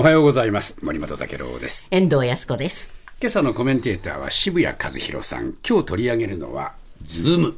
[0.00, 0.78] おはようございます。
[0.82, 1.86] 森本毅郎です。
[1.90, 2.90] 遠藤泰子です。
[3.20, 5.52] 今朝のコメンテーターは渋谷和宏さん。
[5.62, 6.72] 今日取り上げるのは、
[7.04, 7.54] ズーム。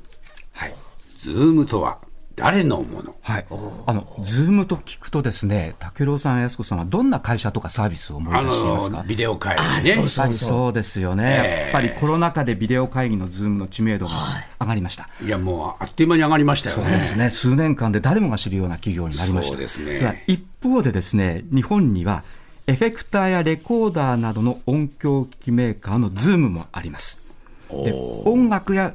[0.50, 0.74] はい。
[1.18, 1.98] ズームとは
[2.36, 3.14] 誰のもの？
[3.20, 3.46] はい。
[3.86, 8.98] あの、ズームと聞くとですね、毅郎さん、泰子さんはどんな会社とかサービスを思いあ出しますか？
[8.98, 9.96] の、ビデオ会議ね。
[9.96, 14.12] やっぱりそうですよね、ええやっぱりコロナ禍でビデオ会議のズームの知名度が
[14.60, 15.08] 上がりました。
[15.24, 16.82] いや、もう、あっという間に上がりましたよね。
[16.84, 19.50] そうですね、数年間で誰もが知るような企業になりました。
[19.50, 22.24] そうですねは一方でですね、日本には、
[22.66, 27.20] エフェクターやレコーダーなどの音響機器メーカーのズームもあります。
[27.68, 27.92] で
[28.24, 28.92] 音楽や、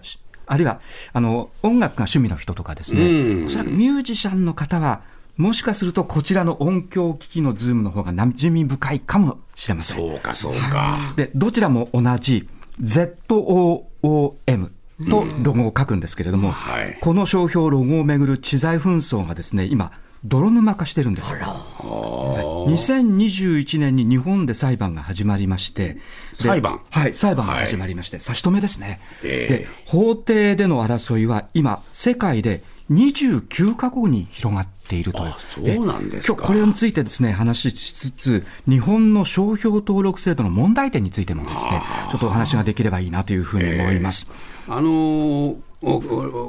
[0.48, 0.80] あるいは
[1.14, 5.02] あの音楽が趣味の人とかですね、おそらくミュージシャンの方は、
[5.36, 9.98] もしかするとこちらの音響機器のズームの方が馴染み深いかもしれません。
[9.98, 10.98] そうか、そうか。
[11.16, 12.50] で、どちらも同じ
[12.82, 14.72] ZOOM
[15.10, 19.92] とロゴを書くんですけれども、はいこの商標ロゴをめぐる知財紛争がですね、今、
[20.23, 21.38] 泥沼化してるんですよ。
[21.38, 22.72] はい。
[22.73, 26.00] 2021年に日本で裁判が始まりまして、で
[26.38, 26.81] 裁判？
[26.89, 29.00] はい、裁判が始まりまして、差し止めですね。
[29.23, 29.58] ええ。
[29.58, 32.61] で、法廷での争いは今、世界で
[32.92, 36.33] 29カ国に広がっているとそうなんですか。
[36.33, 44.27] 今日これについてですね、話しつつ、日本の商標登録制度の問題点についてもですね、ちょっとお話ができればいいなというふうに思います。
[44.67, 45.55] あのー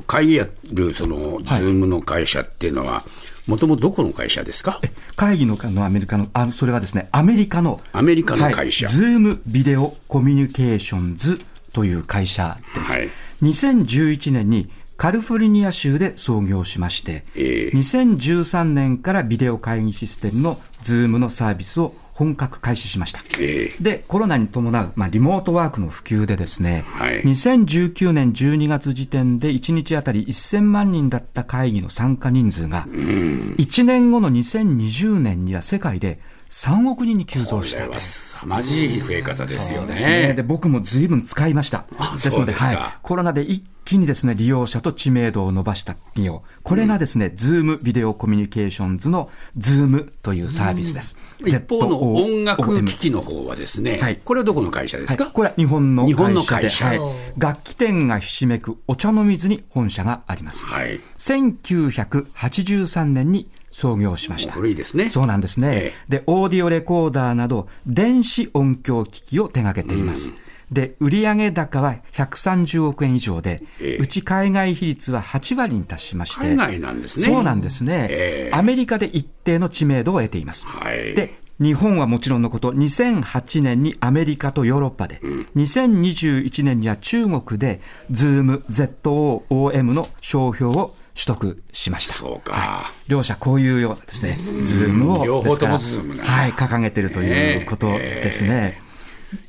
[0.07, 3.05] 会議やる、その、ズームの会社っていうのは、
[3.47, 4.81] もともとどこの会社ですか？
[5.17, 8.87] 会議のあのアメリカの、あそれはですね、アメリカの、アメリカの会社。
[8.87, 11.39] はい、ズームビデオコミュニケーションズ
[11.75, 12.93] という会社です。
[12.93, 13.11] はい。
[13.43, 17.77] 2011年にカリフォルニア州で創業しまして、ええ。
[17.77, 23.21] 2013年からビデオ会議システムのズームのサービスを本格開始しました。
[23.39, 23.83] ええ。
[23.83, 27.23] で、コロナに伴う、まあ、リモートワークの普及でですね、はい。
[27.23, 36.19] 2019年12月時点で1日あたり1000万人だった会議の参加人数が、1年後の2020年には世界で
[36.51, 40.29] 3億人に急増したと凄まじい増え方ですよですね。
[40.29, 40.43] でね。
[40.43, 41.85] 僕も随分使いました。
[41.99, 42.79] あですので、ではい。
[43.03, 46.43] コロナで一気にですね、利用者と知名度を伸ばした企業。
[46.63, 51.19] これがですね、ズームビデオコミュニケーションズのズームというサービスです。
[51.45, 57.01] 一方の音楽機器の方はですね、はいこれはどこの会社ですか、はい、これは日本の会社で日本の会社はい、
[57.39, 60.65] 楽器店がひしめくお茶の水に本社があります。
[60.65, 61.01] はい。
[61.19, 64.55] 1983年に創業しました。
[64.55, 65.09] 古いですね。
[65.09, 70.33] そうなんですね、えで、オーディオレコーダーなど、電子音響機器を手掛けています。
[70.73, 77.27] で、売上高は130億円以上で、ええうち海外比率は8割に達しまして、海外なんですね。
[77.27, 80.67] そうなんですね、ええアメリカで一定の知名度を得ています。
[80.67, 81.15] はい。
[81.15, 85.21] で、日本はもちろんのこと、2008年にアメリカとヨーロッパで、
[85.55, 92.15] 2021年には中国で、ズーム、ZOOM の商標を取得しました。
[92.15, 92.93] そうか。
[93.09, 98.81] 両者こういうようなですね、ズームを、両方ともズームはい、掲げているということですね。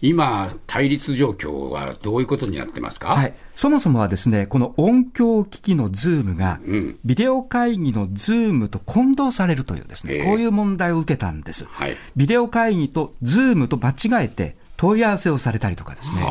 [0.01, 3.09] 今、対立状況はどういうことになってますか？
[3.09, 3.33] はい。
[3.55, 11.65] そもそもはですね、この音響機器のズームがうん、ビデオ会議のズームと混同されるというですね、ええこういう問題を受けたんです。
[11.69, 11.95] はい。
[12.17, 16.25] ビデオ会議とズームと間違えて問い合わせをされたりとかですね、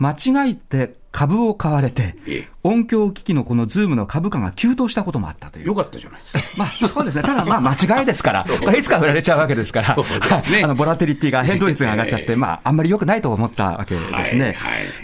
[0.00, 5.66] 間違えて株を買われてええ、音響機器のこのズームの株価が急騰したこともあったという。
[5.66, 6.52] よかったじゃないですか。
[6.56, 7.22] まあそうですね。
[7.22, 14.44] ただまあ間違いですから、これいつか売られちゃうわけですから、あの、ボラティリティが、変動率が上がっちゃっええて、まああんまり良くないと思ったわけですね。
[14.44, 14.54] はいは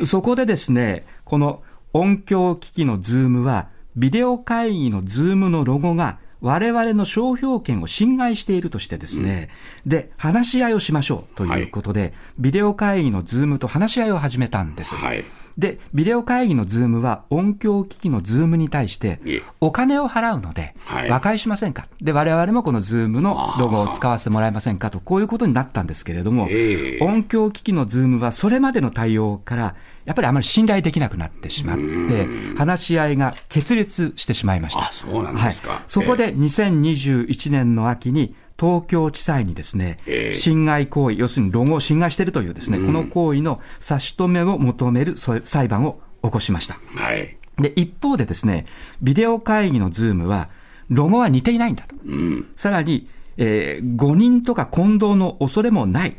[0.01, 1.63] いそこでですね、この
[1.93, 9.49] 音響機器のズームは、ビデオ会議のズームのロゴが、我々の商標権を侵害しているとしてですね、
[9.87, 14.97] で、話し合いをしましょうということで、ビデオ会議のズームと話し合いを始めたんです。
[14.97, 15.25] はい。
[15.59, 21.87] で、ビデオ会議のズームは音響機器のズームに対してええ、お金を払うのではい、和解しませんか？
[22.01, 24.91] で、我々もこのズームのロゴを使わせてもらえませんか？
[24.91, 29.75] と、こういうことになったんですけれどもええ、音響機器のズームはそれまでの対応から、
[30.05, 32.27] やっぱりあまり信頼できなくなってしまって、
[32.57, 34.81] 話し合いが決裂してしまいました。
[34.81, 35.71] あそうなんですか。
[35.71, 35.81] はい。
[35.87, 46.79] そこで2021年の秋に、東京地裁にですね、ええ侵害行為、要するにロゴを侵害しているというですね、この行為の差し止めを求める裁判を起こしました。
[46.95, 47.37] はい。
[47.59, 48.67] で、一方でですね、
[49.03, 50.49] ビデオ会議のズームは、
[50.89, 51.97] ロゴは似ていないんだと。
[52.07, 52.47] うん。
[52.55, 56.17] さらに、えー誤認とか混同の恐れもない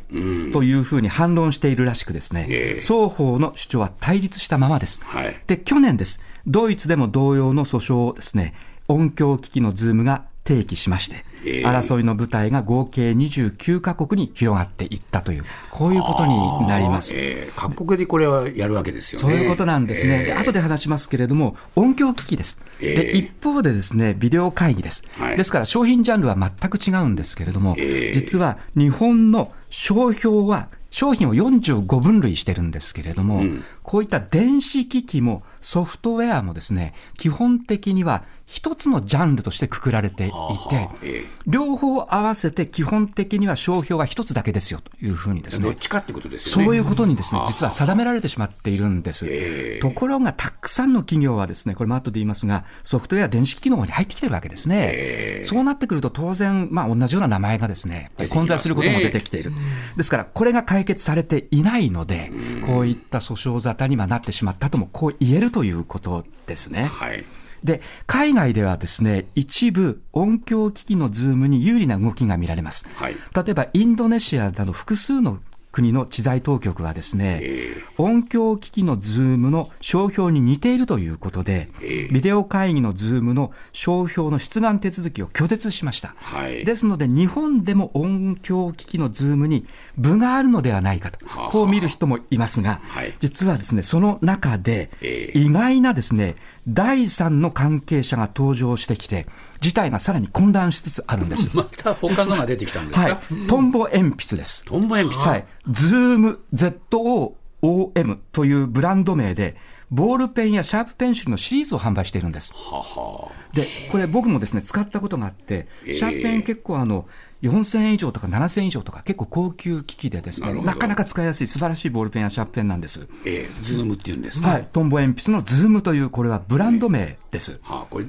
[0.52, 5.00] というふうに反論しているらしくですね、ええ双方の主張は対立したままです。
[5.02, 5.40] はい。
[5.46, 6.20] で、去年です。
[6.46, 8.54] ドイツでも同様の訴訟をですね、
[8.88, 17.12] 音響機器のズームが提起しまして、ええ争いの舞台が合計29カ国に広がっていったという、こういうことになります。
[17.16, 19.22] えー各国でこれはやるわけですよね。
[19.22, 20.20] そういうことなんですね。
[20.20, 22.58] えーで後で話しますけれども、音響機器です。
[22.80, 25.02] で、ええ一方でですね、ビデオ会議です。
[25.18, 46.64] はいですから商品ジャンルは全く違うんですけれども、ええ実は日本の商標は、商品を45分類してるんですけれども、うんこういった電子機器もソフトウェアもですね、基本的には一つのジャンルとしてくくられていて、ええ両方合わせて基本的には商標は一つだけですよというふうにですねどっ、ちかってことですよね。
[46.64, 49.26] そういうことにですねは、あ実は定められてしまっているんです。
[49.26, 54.90] ええところが、たくさんの企業はですね、これも後で言いますが、ソフトウェア、電子機器の方に入ってきてるわけですね。
[54.92, 59.52] ええそうなってくると、当然、まあ、同じような名前がですね混在することも出てきている。
[59.96, 62.30] ですから、これが解決されていないので、
[62.66, 66.82] こういった訴訟沙汰にはなってしまったとも、こう言えるということですね。
[66.82, 67.24] はい。
[67.62, 72.86] で、海外ではですね、一部音響機器のズームに有利な動きが見られます。
[72.96, 75.38] はい例えば、インドネシアなど複数の
[75.74, 82.12] 国の知財当局はですね、え音響機器のズームの商標に似ているということで、ええ。
[82.12, 86.14] ビデオ会議のズームの商標の出願手続きを拒絶しました。
[86.18, 86.64] はい。
[86.64, 89.66] ですので、日本でも音響機器のズームに
[89.98, 95.38] 部があるのではないかとはあ、こう見る人もいますがはい、実はですね、その中でえ、え。
[95.38, 99.26] 意外なですね、第三の関係者が登場してきて、
[99.60, 101.50] 事態がさらに混乱しつつあるんです。
[101.56, 103.46] また他のが出てきたんですか、はい。
[103.46, 104.64] トンボ鉛筆です。
[104.64, 105.28] トンボ鉛筆。
[105.28, 105.46] はい。
[105.70, 109.56] ズーム ZOOM というブランド名で、
[109.90, 112.52] ボールペンやシャープペンシルのシリーズを販売しているんです。
[112.54, 113.30] はは。
[113.52, 117.06] で、これ僕もですね、使ったことがあって、ええシャーペン結構あの、
[117.48, 123.06] 4000円以上とか7000円以上とか結構高級機器でですね、なかなか使いやすい素晴らしいボールペンやシャープペンなんです。
[123.24, 124.48] えー、ズームっていうんですか？
[124.50, 124.68] はい。
[124.72, 127.58] トンボ鉛筆のズームというこれはブランド名です。
[127.62, 128.06] はあ、これ、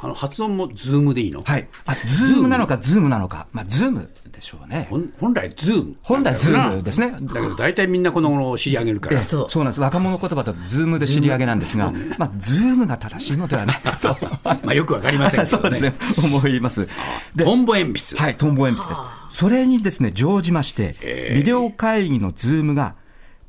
[0.00, 1.42] あの、発音もズームでいいの？
[1.42, 1.68] はい。
[1.86, 3.46] あ、ズームなのかズームなのか。
[3.52, 4.86] まあ、ズームでしょうね。
[4.90, 5.96] 本本来ズーム。
[6.02, 7.10] 本来ズームですね。
[7.12, 9.16] だけど大体みんなこのものを尻上げるから。
[9.18, 9.80] ええそうなんです。
[9.80, 14.16] 若者言葉だとズームで尻上げなんですが、まあ、ズームが正しいのではないかと。
[14.64, 15.75] まあよくわかりませんけどね。
[15.75, 16.26] そ うですね。
[16.28, 16.86] 思います。
[17.34, 18.20] でトンボ鉛筆。
[18.22, 19.00] はい、トンボ鉛筆です。
[19.28, 21.34] それにですね、乗じまして、ええ。
[21.36, 22.94] ビデオ会議のズームが、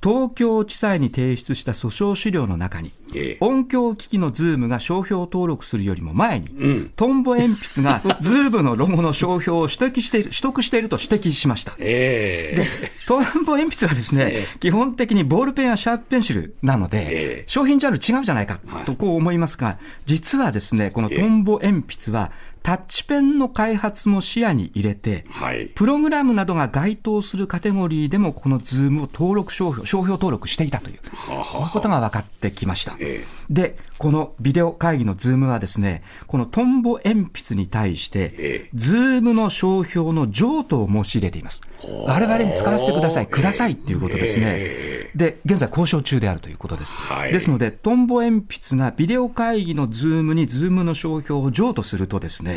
[0.02, 3.38] 東京地裁に提出した訴訟資料の中に、ええ。
[3.40, 6.92] 音響機器のズームが商標登録するよりも前に、ん。
[6.96, 11.74] トンボ鉛筆が ズームのロゴの商標を指摘している、取得していると指摘しました。
[11.80, 12.92] ええ。
[13.08, 17.44] トンボ鉛筆はですね、え基本的にボールペンやシャープペンシルなので、ええ。
[17.48, 18.86] 商品ジャンル違うじゃないかはい。
[18.86, 22.32] とこう思いますが、実はですね、このトンボ鉛筆は、
[22.68, 25.68] タッチペンの開発も視野に入れて、はい。
[25.68, 32.98] プログラムなどが該当するカテゴリーでもこのズームを登録商標、商標登録していたという、はこういうことが分かってきました。
[33.00, 41.62] えで、このビデオ会議のズームはですね、このトンボ鉛筆に対してええ、ズームの商標の譲渡を申し入れています。
[42.06, 45.12] 我々に使わせてください、くださいっていうことですねえ。
[45.16, 46.96] で、現在交渉中であるということです。
[46.96, 52.57] はいですので、トンボ鉛筆がビデオ会議のズームにズームの商標を譲渡するとですね、え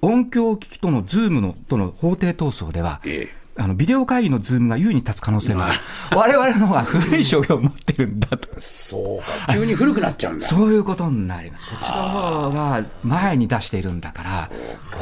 [0.00, 5.80] 音響機器とのズームのとの法廷闘争では、ええあのビデオ会議のズームが優位に立つ可能性がある。
[6.16, 8.48] 我々の方が古い商標を持ってるんだと。
[8.60, 9.52] そうか。
[9.52, 10.46] 急に古くなっちゃうんだ。
[10.46, 11.66] そういうことになります。
[11.66, 14.50] こっちの方が前に出しているんだから、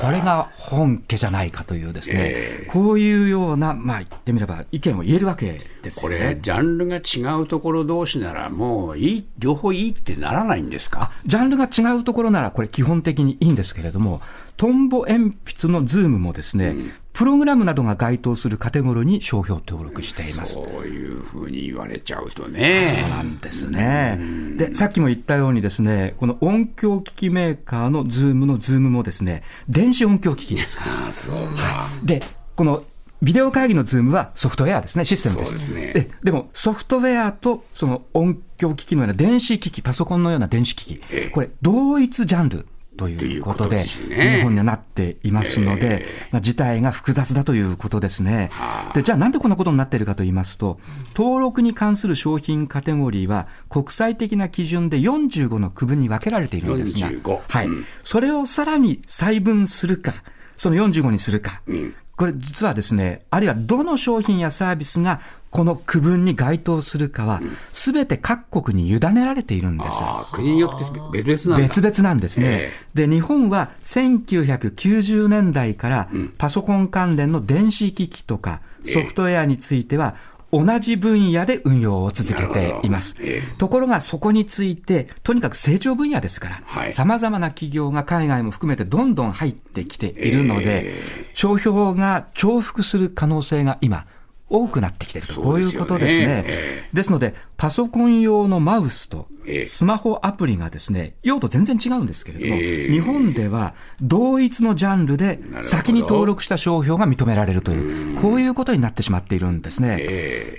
[0.02, 6.38] これが本家じゃないかというですね、えこういうような、まあ言ってみれば意見を言えるわけですよこれ、ね。
[6.42, 11.10] ジャンルが違うところ同士なら、もういい、両方いいってならないんですか？
[11.24, 14.20] ジャンルが違うところならこれ基本的にいいんですけれども、
[14.56, 16.74] トンボ鉛筆のズームもですね、
[17.12, 20.54] プログラムなどが該当するカテゴリーに商標登録しています。
[20.54, 23.06] そういうふうに言われちゃうとそうね。
[23.10, 24.18] なんですね。
[24.56, 30.78] で、さっきも言ったようにですね、この音響機器メーカーのズームのズームもですね、電子音響機器です。
[30.80, 31.90] ああ、そうか。
[32.02, 32.22] で、
[32.56, 32.82] この
[33.22, 35.52] ビデオ会議のズームはソフトウェアですね、システムです。
[35.52, 42.66] ですねででも、ソフトウェアとその音響機器のような電子機器、パソコンのような電子機器、ええこれ、同一ジャンル。
[43.00, 48.48] ということで、日本にはなっていますので、えまあ、事態が複雑だということですね。
[48.52, 48.94] はあ。
[48.94, 50.78] で、じゃあなんでこんなことになっているかと言いますと、
[51.14, 57.66] 登録に関する商品カテゴリーは、国際的な基準で45の区分に分けられているんですが、45はい。
[57.66, 57.86] うん。
[58.02, 60.14] それをさらに細分するか、
[60.56, 61.94] その45にするか、ん。
[62.20, 67.40] これ実はですね、あるいはどの商品やサービスがこの区分に該当するかは、
[67.72, 70.02] すべて各国に委ねられているんです。
[70.32, 71.74] 国によって別々なんだ。
[71.82, 72.72] 別々なんですねえ。
[72.94, 80.14] で、日本は1990年代からパソコン関連の電子機器とかソフトウェアについては、
[80.52, 83.16] 同じ分野で運用を続けています。
[83.20, 94.06] えところがそこについて、とにかく成長分野ですから、さまざまな企業が海外も含めてどんどん入ってきているので、えー、商標が重複する可能性が今、
[94.50, 96.44] 多くなってきていると、こういうことですね。
[96.92, 99.28] ですので、パソコン用のマウスと
[99.66, 109.96] スマホアプリがですね、用途全然違うんですけれども、日本では同一のジャンルで先に登録した商標が認められるという、こういうことになってしまっているんですね。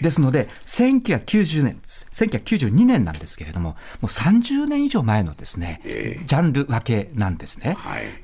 [0.02, 5.82] ですので、1990年、1992年なんですけれども、もう30年以上前のですね、
[6.28, 7.78] ジャンル分けなんですね。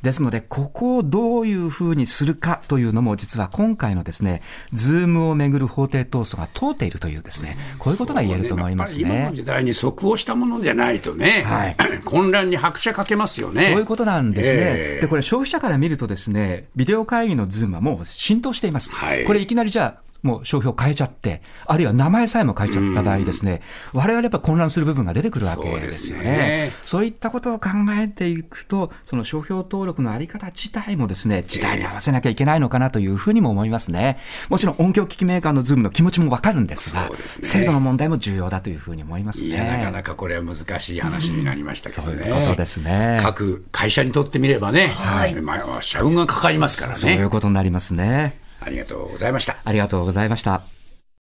[0.04, 4.42] ですので、ここをどういうふうにするかというのも、実は今回のですね、
[4.74, 8.67] ズームをめぐる法廷闘争が通っているというですね、こういうことが言えると思います
[8.98, 9.02] ね。
[9.02, 13.64] 今の時代に即応したものじゃないとね、はい、 混乱に拍車かけますよね。
[13.66, 14.58] そういうことなんですね。
[14.60, 18.92] えー、で、これ消費者から見るとですね、ビデオ会議のズームはもう浸透しています。
[18.92, 23.62] はい、これいきなりじゃあ、もう商標変えちゃって、あるいは名前さえも変えちゃった場合ですね、
[23.94, 26.72] われわれやっぱ混乱する部分が出てくるわけですよね。
[26.84, 34.20] そう、ね,、いったことを考えていくと、その商標登録のあり方自体もですね、時代に合わせなきゃいけないのかなというふうにも思いますね。
[34.50, 39.48] もちろん音響機器メーカーのズームの気持ちもわかるんですが、ね、制度の問題も重要だというふうに思いますね。
[39.48, 42.26] いや、なかなかこれは難しい話になりましたけどね。
[42.26, 43.20] そういうことですね。
[43.22, 46.98] 各会社にとってみればね、はい、まあ、社運がかかりますからね。
[46.98, 48.47] そういうことになりますね。
[48.62, 49.58] ありがとうございました。
[49.64, 50.77] ありがとうございました。